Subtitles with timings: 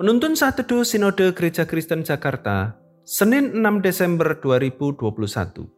[0.00, 2.72] Penuntun teduh Sinode Gereja Kristen Jakarta,
[3.04, 5.68] Senin 6 Desember 2021.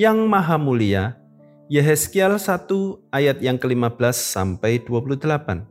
[0.00, 1.20] Yang Maha Mulia,
[1.68, 2.72] Yehezkiel 1
[3.12, 5.68] ayat yang ke-15 sampai 28.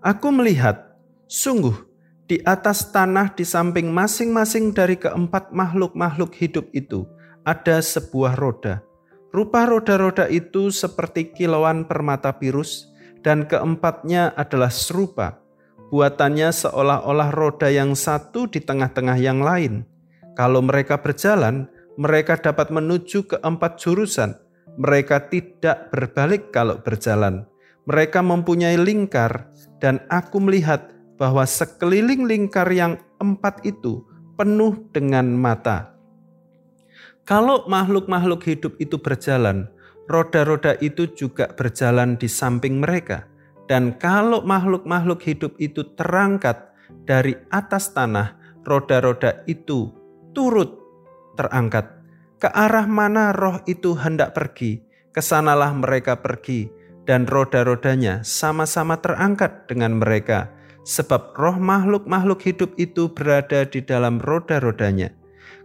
[0.00, 0.96] Aku melihat,
[1.28, 1.76] sungguh
[2.24, 7.04] di atas tanah di samping masing-masing dari keempat makhluk-makhluk hidup itu
[7.44, 8.80] ada sebuah roda.
[9.28, 12.88] Rupa roda-roda itu seperti kilauan permata virus
[13.20, 15.43] dan keempatnya adalah serupa
[15.94, 19.86] buatannya seolah-olah roda yang satu di tengah-tengah yang lain.
[20.34, 24.34] Kalau mereka berjalan, mereka dapat menuju ke empat jurusan.
[24.74, 27.46] Mereka tidak berbalik kalau berjalan.
[27.86, 29.46] Mereka mempunyai lingkar,
[29.78, 34.02] dan aku melihat bahwa sekeliling lingkar yang empat itu
[34.34, 35.94] penuh dengan mata.
[37.22, 39.70] Kalau makhluk-makhluk hidup itu berjalan,
[40.10, 43.30] roda-roda itu juga berjalan di samping mereka
[43.64, 46.68] dan kalau makhluk-makhluk hidup itu terangkat
[47.08, 49.88] dari atas tanah, roda-roda itu
[50.36, 50.76] turut
[51.40, 51.88] terangkat.
[52.36, 54.84] Ke arah mana roh itu hendak pergi,
[55.16, 56.68] ke sanalah mereka pergi,
[57.08, 60.52] dan roda-rodanya sama-sama terangkat dengan mereka,
[60.84, 65.08] sebab roh makhluk-makhluk hidup itu berada di dalam roda-rodanya.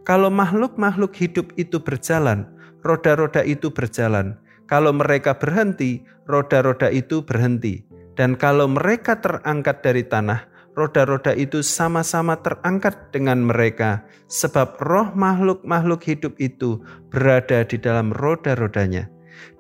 [0.08, 2.48] Kalau makhluk-makhluk hidup itu berjalan,
[2.80, 4.40] roda-roda itu berjalan.
[4.72, 7.89] Kalau mereka berhenti, roda-roda itu berhenti
[8.20, 10.44] dan kalau mereka terangkat dari tanah,
[10.76, 19.08] roda-roda itu sama-sama terangkat dengan mereka, sebab roh makhluk-makhluk hidup itu berada di dalam roda-rodanya.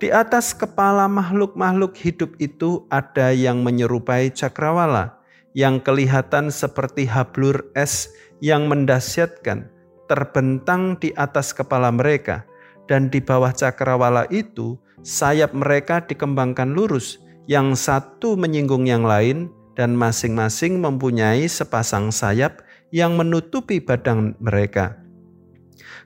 [0.03, 5.23] Di atas kepala makhluk-makhluk hidup itu ada yang menyerupai cakrawala,
[5.55, 8.11] yang kelihatan seperti hablur es
[8.43, 9.71] yang mendasyatkan,
[10.11, 12.43] terbentang di atas kepala mereka,
[12.91, 19.98] dan di bawah cakrawala itu sayap mereka dikembangkan lurus, yang satu menyinggung yang lain, dan
[19.98, 22.61] masing-masing mempunyai sepasang sayap
[22.93, 25.02] yang menutupi badan mereka.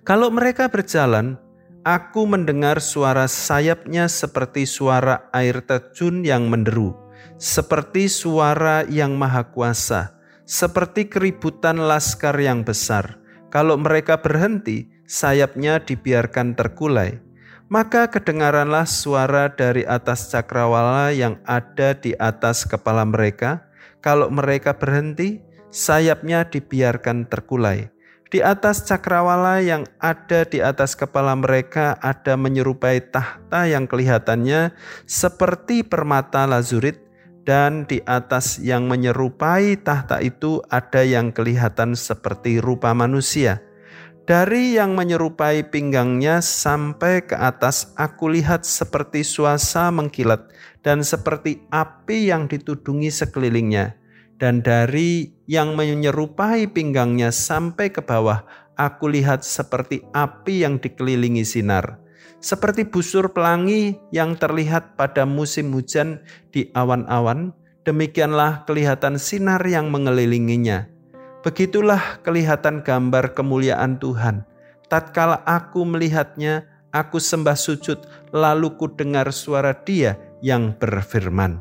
[0.08, 1.36] Kalau mereka berjalan,
[1.84, 6.96] aku mendengar suara sayapnya seperti suara air terjun yang menderu,
[7.36, 10.16] seperti suara yang maha kuasa,
[10.48, 13.20] seperti keributan laskar yang besar.
[13.52, 17.33] Kalau mereka berhenti, sayapnya dibiarkan terkulai
[17.72, 23.68] maka kedengaranlah suara dari atas cakrawala yang ada di atas kepala mereka.
[24.04, 25.40] Kalau mereka berhenti,
[25.72, 27.90] sayapnya dibiarkan terkulai.
[28.34, 34.74] Di atas cakrawala yang ada di atas kepala mereka ada menyerupai tahta yang kelihatannya
[35.06, 36.98] seperti permata lazurit
[37.46, 43.62] dan di atas yang menyerupai tahta itu ada yang kelihatan seperti rupa manusia
[44.24, 50.48] dari yang menyerupai pinggangnya sampai ke atas, aku lihat seperti suasa mengkilat
[50.80, 54.00] dan seperti api yang ditudungi sekelilingnya.
[54.40, 58.48] Dan dari yang menyerupai pinggangnya sampai ke bawah,
[58.80, 62.00] aku lihat seperti api yang dikelilingi sinar.
[62.40, 66.24] Seperti busur pelangi yang terlihat pada musim hujan
[66.56, 67.52] di awan-awan,
[67.84, 70.93] demikianlah kelihatan sinar yang mengelilinginya
[71.44, 74.48] Begitulah kelihatan gambar kemuliaan Tuhan.
[74.88, 76.64] Tatkala aku melihatnya,
[76.96, 78.00] aku sembah sujud,
[78.32, 81.60] lalu ku dengar suara Dia yang berfirman.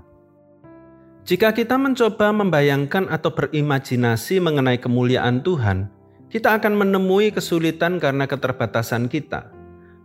[1.26, 5.90] Jika kita mencoba membayangkan atau berimajinasi mengenai kemuliaan Tuhan,
[6.30, 9.50] kita akan menemui kesulitan karena keterbatasan kita.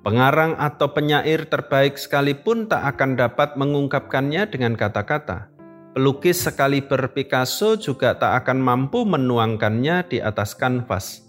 [0.01, 5.56] Pengarang atau penyair terbaik sekalipun tak akan dapat mengungkapkannya dengan kata-kata.
[5.97, 11.25] Pelukis sekali Picasso juga tak akan mampu menuangkannya di atas kanvas.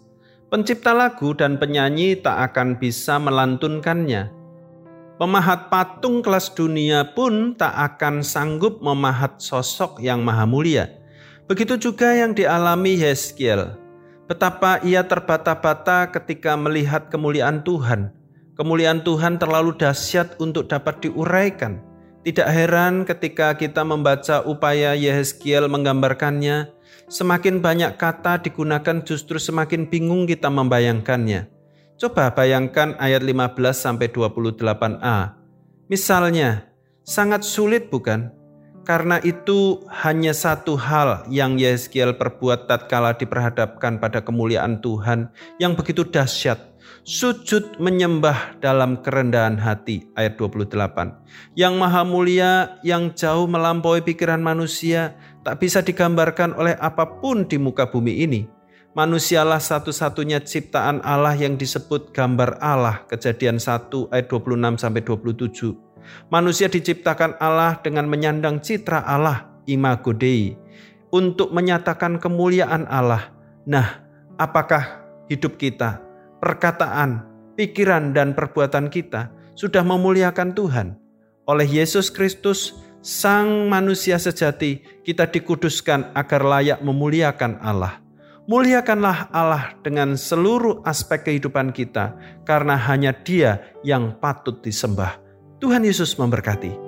[0.52, 4.28] Pencipta lagu dan penyanyi tak akan bisa melantunkannya.
[5.16, 10.92] Pemahat patung kelas dunia pun tak akan sanggup memahat sosok yang maha mulia.
[11.48, 13.72] Begitu juga yang dialami Yeskiel.
[14.28, 18.12] Betapa ia terbata-bata ketika melihat kemuliaan Tuhan.
[18.52, 21.87] Kemuliaan Tuhan terlalu dahsyat untuk dapat diuraikan.
[22.28, 26.68] Tidak heran ketika kita membaca upaya Yehezkiel menggambarkannya,
[27.08, 31.48] semakin banyak kata digunakan justru semakin bingung kita membayangkannya.
[31.96, 35.40] Coba bayangkan ayat 15 sampai 28a.
[35.88, 36.68] Misalnya,
[37.00, 38.28] sangat sulit bukan?
[38.84, 46.04] Karena itu hanya satu hal yang Yehezkiel perbuat tatkala diperhadapkan pada kemuliaan Tuhan yang begitu
[46.04, 46.60] dahsyat
[47.04, 50.76] sujud menyembah dalam kerendahan hati ayat 28
[51.56, 57.56] yang maha mulia yang jauh melampaui pikiran manusia tak bisa digambarkan oleh apa pun di
[57.56, 58.42] muka bumi ini.
[58.96, 65.88] Manusialah satu-satunya ciptaan Allah yang disebut gambar Allah kejadian 1 ayat 26 sampai 27
[66.32, 70.56] manusia diciptakan Allah dengan menyandang citra Allah imago Dei
[71.12, 73.32] untuk menyatakan kemuliaan Allah.
[73.68, 74.04] Nah,
[74.36, 76.00] apakah hidup kita,
[76.38, 80.96] perkataan, pikiran, dan perbuatan kita sudah memuliakan Tuhan?
[81.48, 88.02] Oleh Yesus Kristus, Sang manusia sejati, kita dikuduskan agar layak memuliakan Allah.
[88.50, 95.20] Muliakanlah Allah dengan seluruh aspek kehidupan kita, karena hanya Dia yang patut disembah.
[95.62, 96.87] Tuhan Yesus memberkati.